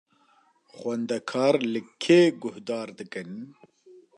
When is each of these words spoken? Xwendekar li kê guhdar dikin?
Xwendekar 0.75 1.55
li 1.71 1.81
kê 2.03 2.19
guhdar 2.41 2.87
dikin? 2.97 3.31